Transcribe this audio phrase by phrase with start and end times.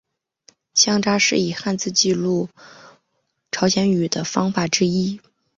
[0.73, 2.49] 乡札是以汉字记录
[3.51, 5.21] 朝鲜语的方法之一。